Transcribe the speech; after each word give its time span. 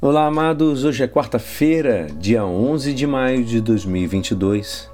Olá, 0.00 0.26
amados. 0.26 0.84
Hoje 0.84 1.02
é 1.02 1.08
quarta-feira, 1.08 2.06
dia 2.20 2.46
11 2.46 2.94
de 2.94 3.04
maio 3.04 3.44
de 3.44 3.60
2022, 3.60 4.88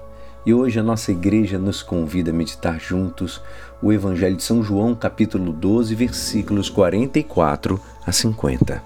e 0.47 0.55
hoje 0.55 0.81
a 0.81 0.83
nossa 0.83 1.13
igreja 1.13 1.59
nos 1.59 1.83
convida 1.83 2.31
a 2.31 2.33
meditar 2.33 2.81
juntos 2.81 3.39
o 3.83 3.93
Evangelho 3.93 4.35
de 4.35 4.43
São 4.43 4.63
João, 4.63 4.95
capítulo 4.95 5.53
12, 5.53 5.95
versículos 5.95 6.71
44 6.71 7.79
a 8.07 8.11
50. 8.11 8.83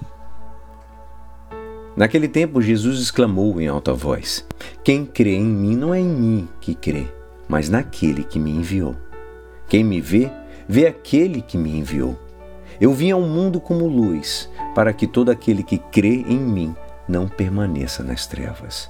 Naquele 1.97 2.27
tempo, 2.27 2.61
Jesus 2.61 3.01
exclamou 3.01 3.61
em 3.61 3.69
alta 3.69 3.95
voz: 3.95 4.45
Quem 4.83 5.07
crê 5.07 5.37
em 5.37 5.45
mim 5.45 5.77
não 5.77 5.95
é 5.95 6.01
em 6.01 6.09
mim 6.09 6.49
que 6.61 6.75
crê, 6.75 7.07
mas 7.47 7.69
naquele 7.69 8.25
que 8.25 8.41
me 8.41 8.51
enviou. 8.51 8.97
Quem 9.69 9.85
me 9.85 10.01
vê, 10.01 10.29
vê 10.69 10.89
aquele 10.89 11.41
que 11.41 11.57
me 11.57 11.79
enviou. 11.79 12.19
Eu 12.81 12.93
vim 12.93 13.11
ao 13.11 13.21
mundo 13.21 13.61
como 13.61 13.87
luz 13.87 14.49
para 14.79 14.93
que 14.93 15.09
todo 15.09 15.29
aquele 15.29 15.65
que 15.65 15.77
crê 15.77 16.25
em 16.29 16.39
mim 16.39 16.73
não 17.09 17.27
permaneça 17.27 18.01
nas 18.05 18.29
trevas. 18.29 18.89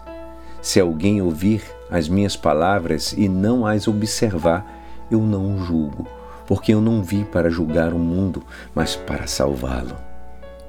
Se 0.61 0.79
alguém 0.79 1.23
ouvir 1.23 1.63
as 1.91 2.11
minhas 2.11 2.37
palavras 2.37 3.15
e 3.17 3.27
não 3.27 3.67
as 3.67 3.89
observar, 3.89 4.71
eu 5.11 5.23
não 5.23 5.55
o 5.55 5.65
julgo, 5.65 6.07
porque 6.47 6.75
eu 6.75 6.81
não 6.83 7.03
vim 7.03 7.25
para 7.25 7.49
julgar 7.49 7.95
o 7.95 7.99
mundo, 7.99 8.43
mas 8.75 8.97
para 8.97 9.27
salvá-lo. 9.27 9.97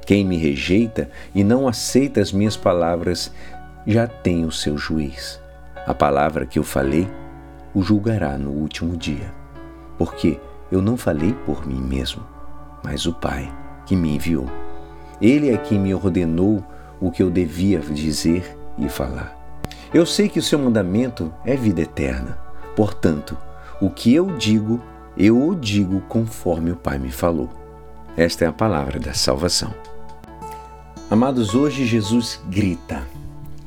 Quem 0.05 0.23
me 0.23 0.37
rejeita 0.37 1.09
e 1.35 1.43
não 1.43 1.67
aceita 1.67 2.21
as 2.21 2.31
minhas 2.31 2.55
palavras 2.55 3.29
já 3.85 4.07
tem 4.07 4.45
o 4.45 4.53
seu 4.53 4.77
juiz. 4.77 5.37
A 5.85 5.93
palavra 5.93 6.45
que 6.45 6.57
eu 6.57 6.63
falei 6.63 7.05
o 7.73 7.81
julgará 7.81 8.37
no 8.37 8.51
último 8.51 8.95
dia, 8.95 9.33
porque 9.97 10.39
eu 10.71 10.81
não 10.81 10.95
falei 10.95 11.33
por 11.45 11.67
mim 11.67 11.81
mesmo, 11.81 12.25
mas 12.81 13.05
o 13.05 13.13
Pai 13.13 13.53
que 13.85 13.97
me 13.97 14.15
enviou. 14.15 14.47
Ele 15.21 15.49
é 15.49 15.57
quem 15.57 15.79
me 15.79 15.93
ordenou 15.93 16.63
o 16.99 17.11
que 17.11 17.21
eu 17.21 17.29
devia 17.29 17.79
dizer 17.79 18.57
e 18.77 18.87
falar. 18.89 19.37
Eu 19.93 20.05
sei 20.05 20.29
que 20.29 20.39
o 20.39 20.43
seu 20.43 20.59
mandamento 20.59 21.33
é 21.45 21.55
vida 21.55 21.81
eterna. 21.81 22.37
Portanto, 22.75 23.37
o 23.81 23.89
que 23.89 24.13
eu 24.13 24.37
digo, 24.37 24.81
eu 25.17 25.49
o 25.49 25.55
digo 25.55 26.01
conforme 26.01 26.71
o 26.71 26.75
Pai 26.75 26.99
me 26.99 27.11
falou. 27.11 27.49
Esta 28.15 28.45
é 28.45 28.47
a 28.47 28.53
palavra 28.53 28.99
da 28.99 29.13
salvação. 29.13 29.73
Amados, 31.09 31.55
hoje 31.55 31.85
Jesus 31.85 32.39
grita. 32.49 33.07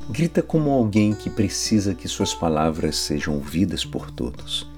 Grita 0.08 0.42
como 0.42 0.70
alguém 0.70 1.12
que 1.12 1.28
precisa 1.28 1.94
que 1.94 2.06
suas 2.06 2.34
palavras 2.34 2.96
sejam 2.96 3.34
ouvidas 3.34 3.84
por 3.84 4.10
todos. 4.10 4.70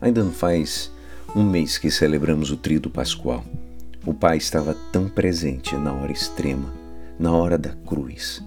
Ainda 0.00 0.22
não 0.22 0.32
faz 0.32 0.90
um 1.34 1.42
mês 1.42 1.76
que 1.76 1.90
celebramos 1.90 2.50
o 2.50 2.56
Tríduo 2.56 2.90
Pascual. 2.90 3.44
O 4.06 4.14
Pai 4.14 4.36
estava 4.36 4.76
tão 4.92 5.08
presente 5.08 5.74
na 5.74 5.92
hora 5.92 6.12
extrema, 6.12 6.72
na 7.18 7.32
hora 7.32 7.58
da 7.58 7.70
cruz. 7.70 8.40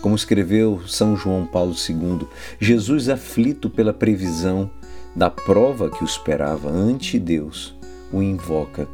Como 0.00 0.16
escreveu 0.16 0.80
São 0.88 1.14
João 1.14 1.44
Paulo 1.44 1.74
II, 1.74 2.26
Jesus, 2.58 3.10
aflito 3.10 3.68
pela 3.68 3.92
previsão 3.92 4.70
da 5.14 5.28
prova 5.28 5.90
que 5.90 6.02
o 6.02 6.06
esperava 6.06 6.70
ante 6.70 7.18
Deus, 7.18 7.76
o 8.10 8.22
invoca 8.22 8.88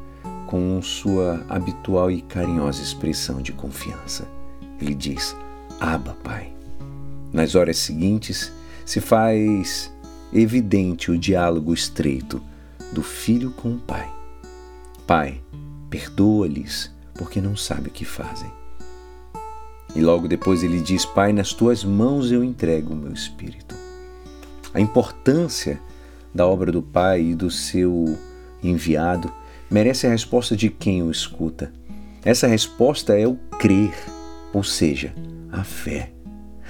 com 0.49 0.83
sua 0.83 1.45
habitual 1.49 2.11
e 2.11 2.21
carinhosa 2.23 2.83
expressão 2.83 3.41
de 3.41 3.53
confiança. 3.53 4.27
Ele 4.81 4.97
diz: 4.97 5.37
Aba, 5.79 6.17
Pai. 6.25 6.53
Nas 7.33 7.55
horas 7.55 7.79
seguintes, 7.79 8.53
se 8.85 9.01
faz 9.01 9.95
evidente 10.33 11.13
o 11.13 11.17
diálogo 11.17 11.73
estreito 11.73 12.43
do 12.93 13.01
filho 13.01 13.53
com 13.53 13.75
o 13.75 13.79
Pai. 13.79 14.11
Pai, 15.07 15.41
Perdoa-lhes, 15.91 16.91
porque 17.15 17.41
não 17.41 17.57
sabem 17.57 17.89
o 17.89 17.91
que 17.91 18.05
fazem. 18.05 18.51
E 19.95 20.01
logo 20.01 20.29
depois 20.29 20.63
ele 20.63 20.81
diz: 20.81 21.05
Pai, 21.05 21.33
nas 21.33 21.53
tuas 21.53 21.85
mãos 21.85 22.31
eu 22.31 22.45
entrego 22.45 22.95
o 22.95 22.97
meu 22.97 23.13
espírito. 23.13 23.75
A 24.73 24.81
importância 24.81 25.81
da 26.35 26.47
obra 26.47 26.71
do 26.71 26.81
Pai 26.81 27.23
e 27.23 27.35
do 27.35 27.51
seu 27.51 28.17
enviado 28.63 29.31
merece 29.71 30.07
a 30.07 30.11
resposta 30.11 30.57
de 30.57 30.69
quem 30.69 31.03
o 31.03 31.11
escuta. 31.11 31.73
Essa 32.25 32.47
resposta 32.47 33.19
é 33.19 33.27
o 33.27 33.35
crer, 33.59 33.95
ou 34.53 34.63
seja, 34.63 35.13
a 35.51 35.65
fé. 35.65 36.13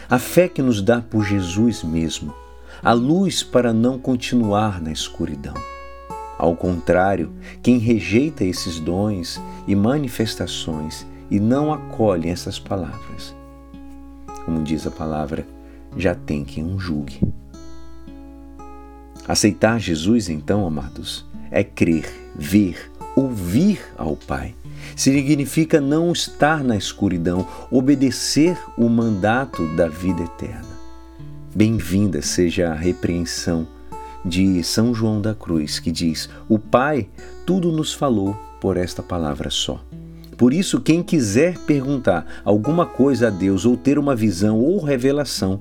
A 0.09 0.19
fé 0.19 0.49
que 0.49 0.62
nos 0.62 0.81
dá 0.81 1.00
por 1.00 1.25
Jesus 1.25 1.83
mesmo, 1.83 2.34
a 2.83 2.93
luz 2.93 3.43
para 3.43 3.73
não 3.73 3.99
continuar 3.99 4.81
na 4.81 4.91
escuridão. 4.91 5.55
Ao 6.41 6.56
contrário, 6.56 7.31
quem 7.62 7.77
rejeita 7.77 8.47
esses 8.47 8.81
dons 8.81 9.39
e 9.69 9.77
manifestações 9.77 11.06
e 11.31 11.39
não 11.39 11.71
acolhe 11.71 12.31
essas 12.31 12.59
palavras, 12.59 13.34
como 14.47 14.62
diz 14.62 14.87
a 14.87 14.91
palavra, 14.91 15.47
já 15.99 16.15
tem 16.15 16.43
quem 16.43 16.65
o 16.65 16.79
julgue. 16.79 17.21
Aceitar 19.29 19.79
Jesus, 19.79 20.31
então, 20.31 20.67
amados, 20.67 21.27
é 21.50 21.62
crer, 21.62 22.11
ver, 22.34 22.91
ouvir 23.15 23.79
ao 23.99 24.17
Pai. 24.17 24.55
Significa 24.97 25.79
não 25.79 26.11
estar 26.11 26.65
na 26.65 26.75
escuridão, 26.75 27.47
obedecer 27.71 28.59
o 28.79 28.89
mandato 28.89 29.67
da 29.77 29.89
vida 29.89 30.23
eterna. 30.23 30.71
Bem-vinda 31.55 32.23
seja 32.23 32.71
a 32.71 32.75
repreensão 32.75 33.69
de 34.25 34.62
São 34.62 34.94
João 34.94 35.20
da 35.20 35.34
Cruz, 35.34 35.78
que 35.78 35.91
diz: 35.91 36.28
O 36.48 36.58
Pai 36.58 37.08
tudo 37.47 37.72
nos 37.72 37.92
falou 37.92 38.36
por 38.60 38.76
esta 38.76 39.03
palavra 39.03 39.50
só. 39.50 39.82
Por 40.36 40.54
isso, 40.54 40.81
quem 40.81 41.03
quiser 41.03 41.58
perguntar 41.58 42.26
alguma 42.44 42.86
coisa 42.86 43.28
a 43.28 43.31
Deus 43.31 43.66
ou 43.66 43.76
ter 43.76 43.98
uma 43.98 44.16
visão 44.16 44.58
ou 44.58 44.82
revelação, 44.82 45.60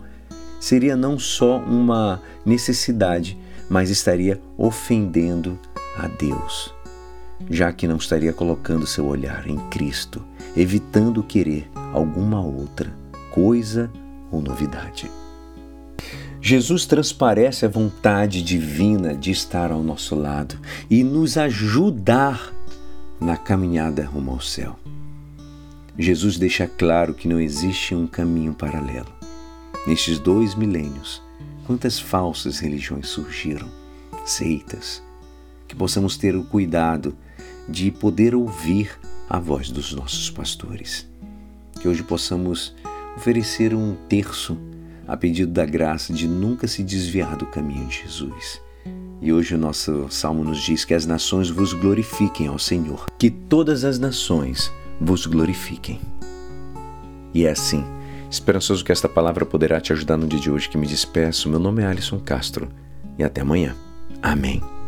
seria 0.60 0.96
não 0.96 1.20
só 1.20 1.58
uma 1.60 2.22
necessidade, 2.46 3.38
mas 3.70 3.90
estaria 3.90 4.42
ofendendo 4.58 5.60
a 5.98 6.08
Deus, 6.08 6.74
já 7.50 7.74
que 7.74 7.88
não 7.88 7.98
estaria 7.98 8.32
colocando 8.32 8.88
seu 8.88 9.06
olhar 9.06 9.48
em 9.48 9.58
Cristo, 9.70 10.24
evitando 10.56 11.24
querer 11.24 11.70
alguma 11.94 12.42
outra 12.42 12.92
coisa 13.32 13.92
ou 14.32 14.42
novidade. 14.42 15.12
Jesus 16.50 16.88
transparece 16.88 17.64
a 17.64 17.70
vontade 17.70 18.42
divina 18.42 19.14
de 19.14 19.30
estar 19.30 19.72
ao 19.72 19.84
nosso 19.84 20.16
lado 20.16 20.60
e 20.90 21.04
nos 21.04 21.38
ajudar 21.38 22.52
na 23.22 23.38
caminhada 23.38 24.04
rumo 24.04 24.32
ao 24.32 24.42
céu. 24.42 24.76
Jesus 25.96 26.40
deixa 26.40 26.66
claro 26.66 27.14
que 27.14 27.28
não 27.28 27.40
existe 27.40 27.94
um 27.94 28.08
caminho 28.08 28.56
paralelo. 28.56 29.14
Nestes 29.86 30.18
dois 30.18 30.56
milênios, 30.56 31.22
quantas 31.68 32.00
falsas 32.00 32.58
religiões 32.58 33.10
surgiram, 33.10 33.70
seitas, 34.26 35.04
que 35.68 35.76
possamos 35.76 36.18
ter 36.18 36.36
o 36.36 36.44
cuidado 36.44 37.16
de 37.68 37.92
poder 37.92 38.34
ouvir 38.34 39.00
a 39.30 39.38
voz 39.38 39.70
dos 39.70 39.94
nossos 39.94 40.32
pastores. 40.32 41.08
Que 41.80 41.88
hoje 41.88 42.02
possamos 42.02 42.74
oferecer 43.16 43.76
um 43.76 43.96
terço 44.08 44.58
a 45.10 45.18
pedido 45.18 45.52
da 45.52 45.66
graça 45.66 46.14
de 46.14 46.28
nunca 46.28 46.68
se 46.68 46.84
desviar 46.84 47.36
do 47.36 47.48
caminho 47.48 47.88
de 47.88 48.04
Jesus. 48.04 48.62
E 49.22 49.34
hoje 49.34 49.56
o 49.56 49.58
nosso 49.58 50.08
salmo 50.10 50.44
nos 50.44 50.62
diz 50.62 50.86
que 50.86 50.94
as 50.94 51.06
nações 51.06 51.50
vos 51.50 51.74
glorifiquem 51.74 52.48
ao 52.48 52.60
Senhor, 52.60 53.08
que 53.18 53.30
todas 53.30 53.84
as 53.84 53.98
nações 53.98 54.72
vos 55.02 55.26
glorifiquem. 55.26 56.00
E 57.34 57.46
é 57.46 57.50
assim, 57.50 57.84
esperançoso 58.30 58.86
que 58.86 58.92
esta 58.92 59.10
palavra 59.10 59.46
poderá 59.46 59.82
te 59.82 59.92
ajudar 59.92 60.16
no 60.16 60.28
dia 60.28 60.40
de 60.40 60.52
hoje 60.52 60.70
que 60.70 60.78
me 60.78 60.88
despeço. 60.88 61.50
Meu 61.50 61.60
nome 61.60 61.82
é 61.82 61.88
Alisson 61.88 62.20
Castro 62.20 62.70
e 63.18 63.24
até 63.24 63.42
amanhã. 63.42 63.76
Amém. 64.22 64.79